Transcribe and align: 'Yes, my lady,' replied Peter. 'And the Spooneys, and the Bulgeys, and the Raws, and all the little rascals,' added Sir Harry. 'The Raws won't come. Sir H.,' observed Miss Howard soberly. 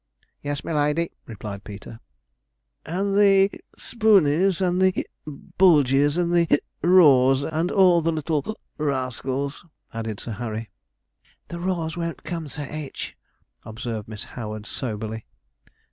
'Yes, 0.41 0.63
my 0.63 0.73
lady,' 0.73 1.11
replied 1.27 1.63
Peter. 1.63 1.99
'And 2.87 3.15
the 3.15 3.51
Spooneys, 3.77 4.59
and 4.59 4.81
the 4.81 5.05
Bulgeys, 5.59 6.17
and 6.17 6.33
the 6.33 6.47
Raws, 6.81 7.43
and 7.43 7.69
all 7.69 8.01
the 8.01 8.11
little 8.11 8.57
rascals,' 8.79 9.63
added 9.93 10.19
Sir 10.19 10.31
Harry. 10.31 10.71
'The 11.49 11.59
Raws 11.59 11.97
won't 11.97 12.23
come. 12.23 12.47
Sir 12.49 12.65
H.,' 12.67 13.15
observed 13.63 14.07
Miss 14.07 14.23
Howard 14.23 14.65
soberly. 14.65 15.27